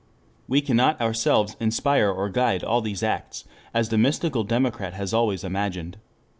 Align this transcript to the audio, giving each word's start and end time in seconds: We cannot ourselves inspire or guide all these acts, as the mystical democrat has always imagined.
We 0.47 0.61
cannot 0.61 0.99
ourselves 0.99 1.55
inspire 1.59 2.09
or 2.09 2.27
guide 2.31 2.63
all 2.63 2.81
these 2.81 3.03
acts, 3.03 3.45
as 3.71 3.89
the 3.89 3.99
mystical 3.99 4.43
democrat 4.43 4.93
has 4.95 5.13
always 5.13 5.43
imagined. 5.43 5.97